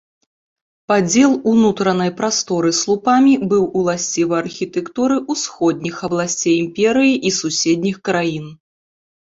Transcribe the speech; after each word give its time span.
Падзел 0.91 1.35
унутранай 1.51 2.11
прасторы 2.21 2.71
слупамі 2.81 3.33
быў 3.53 3.63
уласцівы 3.83 4.33
архітэктуры 4.43 5.15
ўсходніх 5.35 5.95
абласцей 6.11 6.55
імперыі 6.63 7.15
і 7.31 7.39
суседніх 7.43 7.97
краін. 8.13 8.45